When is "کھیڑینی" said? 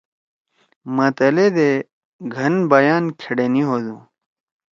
3.19-3.61